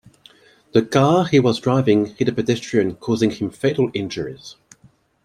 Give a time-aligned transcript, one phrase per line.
[0.71, 4.55] The car he was driving hit a pedestrian causing him fatal injuries.